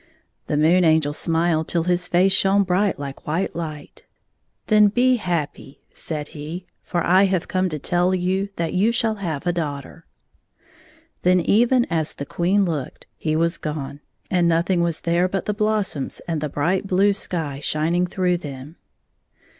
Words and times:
The 0.47 0.57
Moon 0.57 0.83
Angel 0.83 1.13
smiled 1.13 1.67
till 1.67 1.83
his 1.83 2.07
face 2.07 2.31
shone 2.31 2.63
bright 2.63 2.97
like 2.97 3.27
white 3.27 3.53
hght." 3.53 4.01
Then 4.65 4.87
be 4.87 5.17
happy," 5.17 5.83
said 5.93 6.29
he," 6.29 6.65
For 6.83 7.05
I 7.05 7.25
have 7.25 7.47
come 7.47 7.69
to 7.69 7.77
tell 7.77 8.15
you 8.15 8.49
that 8.55 8.73
you 8.73 8.91
shall 8.91 9.13
have 9.21 9.45
a 9.45 9.53
daughter." 9.53 10.07
Then, 11.21 11.39
even 11.39 11.85
as 11.91 12.15
the 12.15 12.25
Queen 12.25 12.65
looked, 12.65 13.05
he 13.15 13.35
was 13.35 13.59
gone, 13.59 13.99
and 14.31 14.47
nothing 14.47 14.81
was 14.81 15.01
there 15.01 15.27
but 15.27 15.45
the 15.45 15.53
blossoms 15.53 16.19
and 16.27 16.41
the 16.41 16.49
bright 16.49 16.87
blue 16.87 17.13
sky 17.13 17.59
shining 17.59 18.07
through 18.07 18.37
them. 18.37 18.77